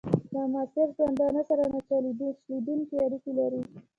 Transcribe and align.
له 0.33 0.41
معاصر 0.53 0.87
ژوندانه 0.97 1.41
سره 1.49 1.63
نه 1.73 1.79
شلېدونکي 2.47 2.95
اړیکي 3.05 3.31
لري. 3.39 3.61